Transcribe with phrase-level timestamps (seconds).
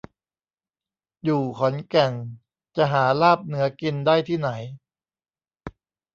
[1.23, 2.13] อยู่ขอนแก่น
[2.75, 4.49] จะหาลาบเหนือกินได้ที่ไหน